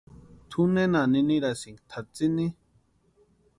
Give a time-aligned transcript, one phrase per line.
[0.49, 2.45] ¿Tú nena ninirasïnki tʼatsïni?